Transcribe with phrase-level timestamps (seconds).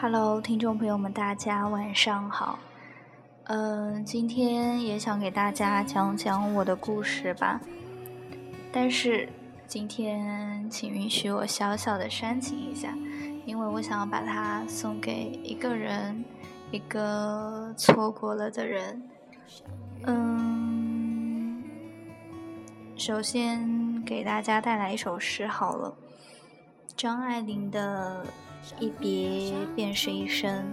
[0.00, 2.58] Hello，听众朋友们，大家晚上好。
[3.44, 7.60] 嗯，今天也想给大家讲讲我的故事吧。
[8.72, 9.28] 但是
[9.66, 12.94] 今天请允许我小小的煽情一下，
[13.46, 16.24] 因为我想要把它送给一个人，
[16.70, 19.02] 一个错过了的人。
[20.04, 21.62] 嗯，
[22.96, 25.94] 首先给大家带来一首诗好了，
[26.96, 28.24] 张爱玲的
[28.80, 30.64] 《一别便是一生》。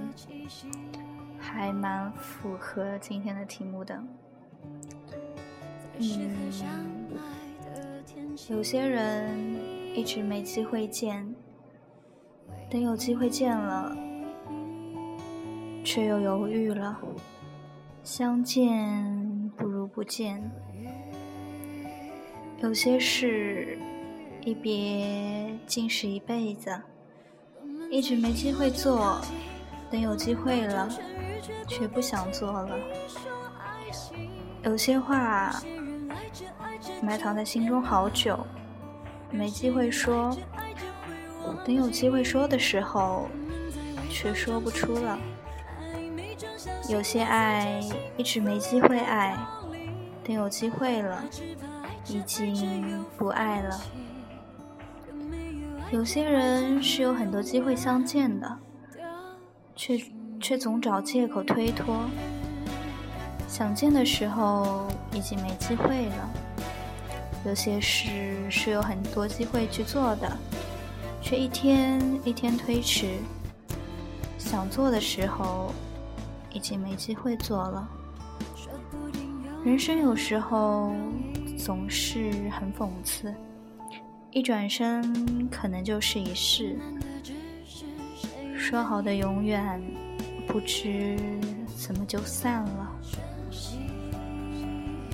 [1.42, 4.04] 还蛮符合今天的题目的。
[5.98, 6.52] 嗯，
[8.50, 9.56] 有些人
[9.96, 11.34] 一直没机会见，
[12.70, 13.96] 等有机会见了，
[15.84, 17.00] 却又犹豫了。
[18.04, 20.52] 相见不如不见。
[22.62, 23.80] 有些事
[24.42, 26.82] 一别竟是一辈子，
[27.92, 29.20] 一直没机会做，
[29.92, 30.90] 等有机会了。
[31.68, 32.78] 却不想做了。
[34.64, 35.62] 有些话
[37.02, 38.38] 埋藏在心中好久，
[39.32, 40.36] 没机会说。
[41.66, 43.28] 等有机会说的时候，
[44.10, 45.18] 却说不出了。
[46.90, 47.80] 有些爱
[48.18, 49.38] 一直没机会爱，
[50.24, 51.24] 等有机会了，
[52.08, 53.80] 已经不爱了。
[55.92, 58.58] 有些人是有很多机会相见的，
[59.76, 60.00] 却。
[60.42, 62.00] 却总找借口推脱，
[63.46, 66.30] 想见的时候已经没机会了。
[67.46, 70.32] 有些事是有很多机会去做的，
[71.22, 73.18] 却一天一天推迟。
[74.38, 75.74] 想做的时候
[76.54, 77.90] 已经没机会做了。
[79.66, 80.94] 人生有时候
[81.58, 83.36] 总是很讽刺，
[84.32, 86.78] 一转身可能就是一世。
[88.58, 89.82] 说好的永远。
[90.52, 91.16] 不知
[91.78, 92.92] 怎么就散了，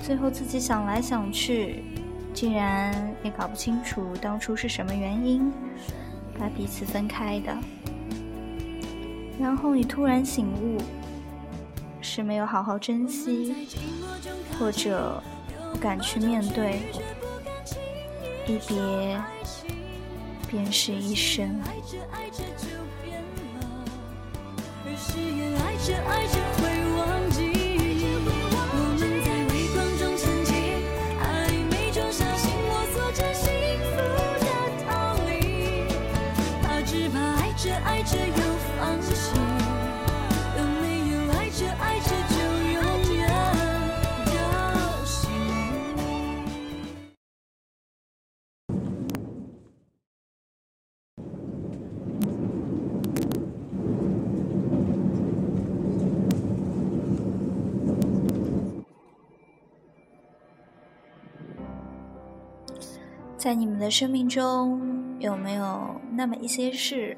[0.02, 1.84] 最后自己想来想去，
[2.32, 5.52] 竟然也搞不清楚当初是什么原因
[6.38, 7.54] 把彼此分开的。
[9.38, 10.80] 然后你突然醒悟，
[12.00, 13.54] 是没有好好珍惜，
[14.58, 15.22] 或者
[15.70, 16.80] 不敢去面对，
[18.46, 19.20] 一别
[20.48, 21.60] 便是一生。
[24.96, 26.62] 誓言爱着爱着会
[26.96, 27.25] 忘
[63.46, 64.82] 在你们的生命中，
[65.20, 67.16] 有没有那么一些事，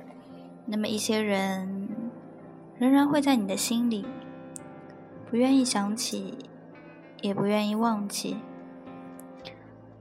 [0.66, 1.88] 那么一些人，
[2.76, 4.04] 仍然会在你的心里，
[5.30, 6.36] 不愿意想起，
[7.22, 8.36] 也不愿意忘记？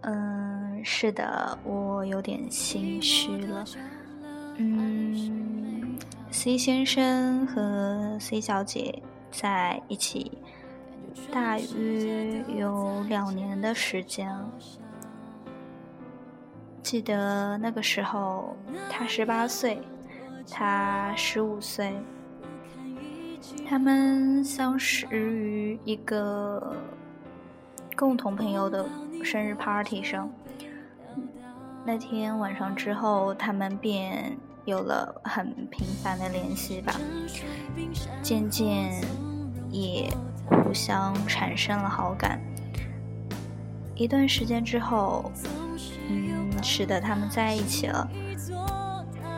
[0.01, 3.63] 嗯，是的，我有点心虚了。
[4.57, 5.97] 嗯
[6.29, 9.01] ，C 先生和 C 小姐
[9.31, 10.29] 在一起，
[11.31, 14.51] 大约有两年的时间了。
[16.87, 18.55] 记得那个时候，
[18.89, 19.81] 他十八岁，
[20.49, 21.93] 他十五岁，
[23.67, 26.77] 他们相识于一个
[27.97, 28.85] 共同朋友的
[29.21, 30.31] 生日 party 上。
[31.85, 36.95] 那天晚上之后，他们便有了很频繁的联系吧，
[38.21, 38.93] 渐渐
[39.69, 40.09] 也
[40.45, 42.39] 互相产生了好感。
[43.97, 45.31] 一段时间之后。
[46.09, 48.09] 嗯，使得他们在一起了，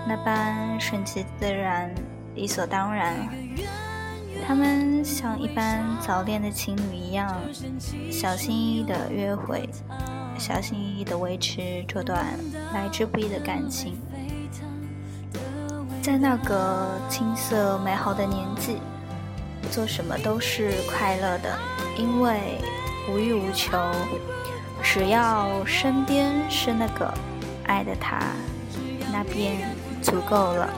[0.07, 1.91] 那般顺其自然、
[2.35, 3.27] 理所当然。
[4.45, 7.35] 他们像一般早恋的情侣一样，
[8.11, 9.67] 小心翼翼的约会，
[10.37, 12.23] 小心翼翼的维持这段
[12.71, 13.99] 来之不易的感情。
[16.03, 18.77] 在那个青涩美好的年纪，
[19.71, 21.57] 做什么都是快乐的，
[21.97, 22.59] 因为
[23.09, 23.77] 无欲无求。
[24.81, 27.13] 只要身边是那个
[27.65, 28.19] 爱的他，
[29.11, 29.57] 那便
[30.01, 30.69] 足够了。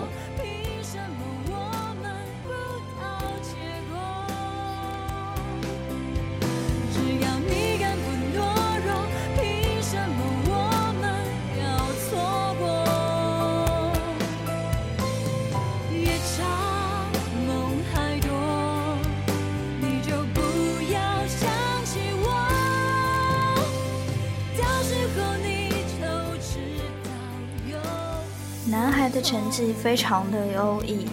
[28.72, 31.06] 男孩的成绩非常的优异，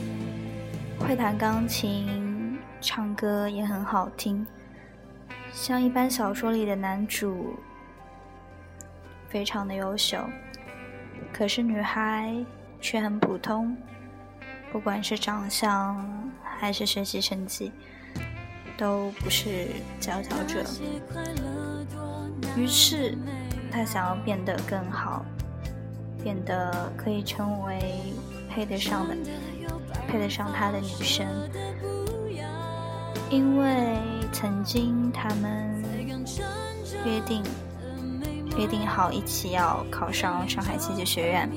[0.96, 4.46] 会弹钢琴，唱歌也很好听，
[5.52, 7.58] 像一般小说里的男主，
[9.28, 10.18] 非常的优秀。
[11.32, 12.32] 可是女孩
[12.80, 13.76] 却很普通，
[14.70, 17.72] 不管是长相还是学习成绩，
[18.76, 19.66] 都不是
[19.98, 20.64] 佼佼者。
[22.56, 23.18] 于是，
[23.68, 25.26] 她想要变得更好，
[26.22, 27.78] 变得可以成为
[28.48, 29.16] 配得上的、
[30.06, 31.26] 配得上他的女生。
[33.30, 33.96] 因为
[34.32, 35.82] 曾经他们
[37.04, 37.42] 约定。
[38.56, 41.48] 约定好一起要考上上海戏剧学院，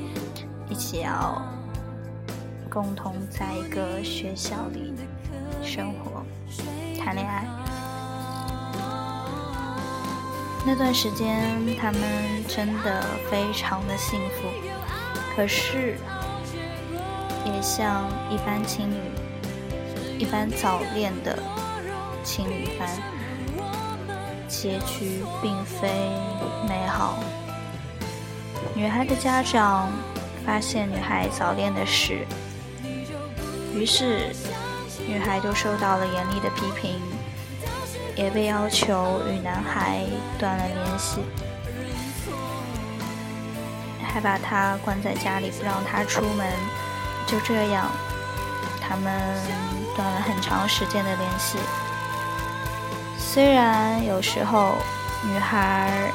[0.70, 1.42] 一起要
[2.70, 4.94] 共同在一个学校里
[5.64, 6.24] 生活、
[7.00, 7.61] 谈恋爱。
[10.66, 11.44] 那段时间，
[11.78, 12.02] 他们
[12.48, 14.48] 真的非常的幸福。
[15.36, 15.98] 可是，
[17.46, 18.96] 也像一般情侣、
[20.20, 21.38] 一般早恋的
[22.24, 22.88] 情侣般。
[24.48, 25.88] 结局并非
[26.68, 27.18] 美好。
[28.76, 29.90] 女孩的家长
[30.46, 32.28] 发现女孩早恋的事，
[33.74, 34.36] 于是
[35.08, 37.02] 女孩就受到了严厉的批评，
[38.16, 40.02] 也被要求与男孩
[40.40, 41.22] 断了联系，
[44.04, 46.48] 还把他关在家里不让他出门。
[47.28, 47.90] 就这样，
[48.82, 49.14] 他们
[49.96, 51.58] 断了很长时间的联系。
[53.18, 54.76] 虽然有时候
[55.24, 56.12] 女孩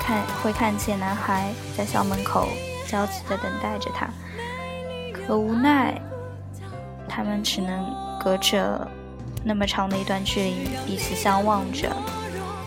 [0.00, 2.48] 看会看见男孩在校门口
[2.88, 4.08] 焦急地等待着她，
[5.12, 5.94] 可无奈
[7.08, 8.88] 他们只能隔着
[9.46, 11.94] 那么长的一段距离彼此相望着，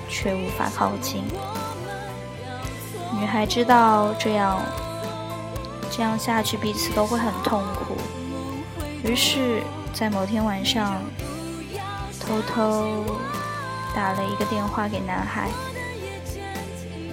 [0.07, 1.23] 却无法靠近。
[3.19, 4.61] 女孩知道这样
[5.91, 7.97] 这样下去彼此都会很痛苦，
[9.03, 9.61] 于是，
[9.93, 11.01] 在某天晚上
[12.19, 13.05] 偷偷。
[13.95, 15.49] 打了一个电话给男孩，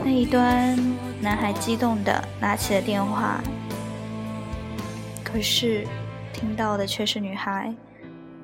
[0.05, 0.79] 那一端
[1.23, 3.41] 男孩激动地拿起了电话，
[5.25, 5.89] 可是
[6.35, 7.75] 听到的却是女孩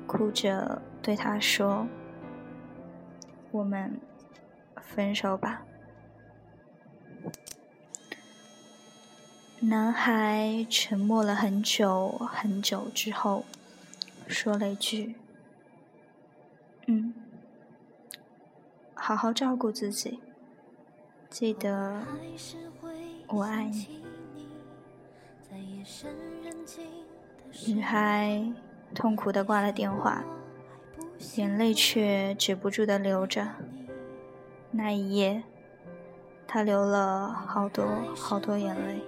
[0.07, 1.85] 哭着对他说
[3.51, 3.99] ：“我们
[4.81, 5.63] 分手吧。”
[9.59, 13.43] 男孩沉默了很久很久之后，
[14.27, 15.15] 说了一句
[16.87, 17.13] ：“嗯。”
[18.95, 20.21] 好好照顾自己，
[21.29, 22.01] 记得
[23.27, 24.01] 我爱你。
[27.67, 28.41] 女孩
[28.95, 30.23] 痛苦的挂了电话，
[31.35, 33.47] 眼泪却止不住的流着。
[34.71, 35.43] 那一夜，
[36.47, 37.85] 她流了好多
[38.15, 39.01] 好多眼泪。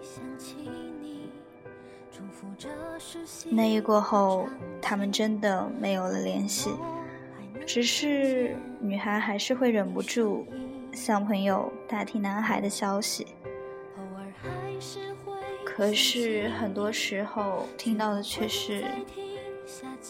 [3.50, 4.48] 那一过后，
[4.81, 6.72] 他们真的没有了联系。
[7.66, 10.45] 只是女孩还是会忍不住
[10.94, 13.28] 向朋友打听男孩的消息，
[15.66, 18.86] 可是很多时候听到的却是，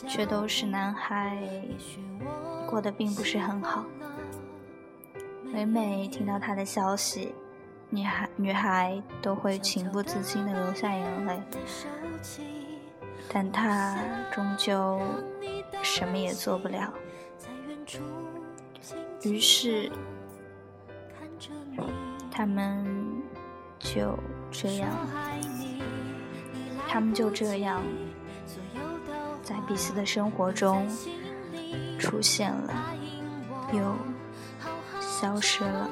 [0.08, 1.38] 却都是男孩
[2.68, 3.86] 过得并不是很好。
[5.44, 7.34] 每每听到他的消息，
[7.90, 11.40] 女孩女孩都会情不自禁的流下眼泪，
[13.32, 13.98] 但他
[14.34, 15.00] 终究
[15.82, 16.94] 什么也做不了。
[19.24, 19.90] 于是，
[22.30, 22.86] 他们
[23.80, 24.20] 就
[24.52, 24.90] 这样，
[26.88, 27.82] 他们就这样，
[29.46, 30.88] 在彼此的生活中
[32.00, 32.74] 出现了，
[33.72, 33.96] 又
[35.00, 35.88] 消失了。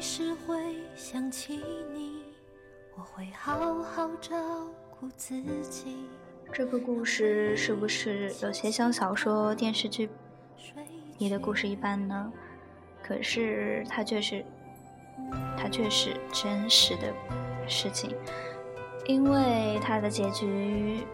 [0.00, 1.62] 是会想起
[1.92, 2.22] 你，
[2.96, 4.36] 我会好好照
[4.98, 5.96] 顾自己。
[6.52, 10.08] 这个故事是不是有些像小说、电视剧
[11.18, 12.32] 里的故事一般呢？
[13.02, 14.44] 可是它却是，
[15.56, 17.12] 它却是真实的
[17.66, 18.14] 事情。
[19.06, 21.04] 因为它的结局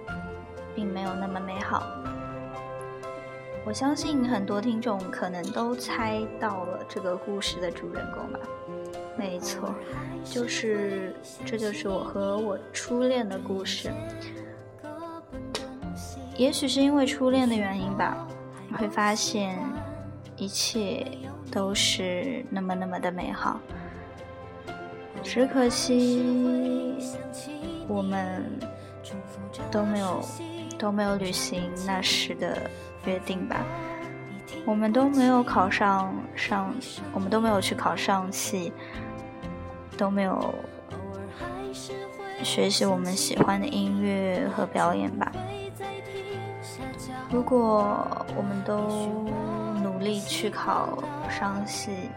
[0.74, 1.82] 并没有那么美好，
[3.64, 8.40] 我相信很多听众可能都猜到了这个故事的主人公吧。
[9.16, 9.74] 没错，
[10.24, 11.14] 就是
[11.44, 13.90] 这就是我和我初恋的故事。
[16.36, 18.26] 也许是因为初恋的原因吧，
[18.68, 19.58] 你会发现
[20.36, 21.06] 一切
[21.50, 23.60] 都是那么那么的美好。
[25.22, 26.96] 只可惜
[27.86, 28.42] 我们
[29.70, 30.20] 都没有
[30.82, 32.68] 都没有履行那时的
[33.04, 33.64] 约定吧。
[34.66, 36.74] 我们都没有考上上，
[37.12, 38.72] 我们都没有去考上戏，
[39.96, 40.52] 都没有
[42.42, 45.30] 学习我们喜欢的音乐和表演吧。
[47.30, 49.22] 如果我们都
[49.80, 50.98] 努力去考
[51.30, 52.10] 上戏，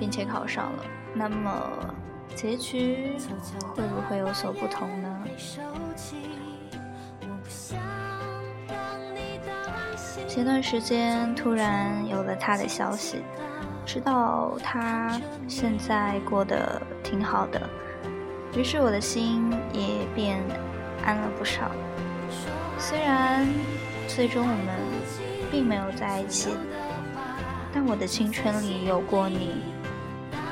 [0.00, 0.84] 并且考上了，
[1.14, 1.50] 那么
[2.34, 3.16] 结局
[3.72, 5.22] 会不会有所不同呢？
[10.36, 13.22] 前段时间突然有了他的消息，
[13.86, 17.58] 知道他现在过得挺好的，
[18.54, 20.38] 于是我的心也变
[21.06, 21.70] 安了不少。
[22.78, 23.48] 虽然
[24.06, 24.66] 最终我们
[25.50, 26.50] 并没有在一起，
[27.72, 29.62] 但我的青春里有过你，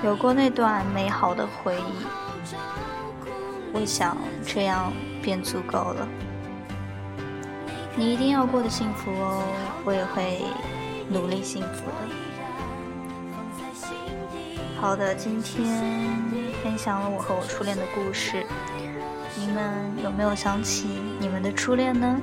[0.03, 2.07] 有过那段美好的回忆，
[3.75, 6.09] 我想这样便足够了。
[7.97, 9.45] 你一定要过得幸福哦，
[9.85, 10.43] 我也会
[11.09, 11.93] 努力幸福的。
[14.81, 15.65] 好的，今天
[16.63, 18.45] 分享了我和我初恋的故事，
[19.39, 20.89] 你们有没有想起
[21.21, 22.21] 你们的初恋呢？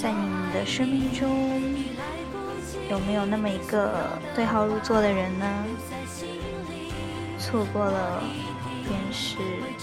[0.00, 1.60] 在你们的生命中，
[2.88, 3.90] 有没有那么一个
[4.36, 5.64] 对号入座的人呢？
[7.38, 8.22] 错过了，
[8.86, 9.36] 便是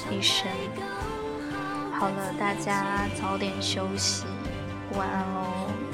[0.10, 0.48] 一生。
[1.92, 4.24] 好了，大家早点休息。
[4.94, 5.91] 晚安喽。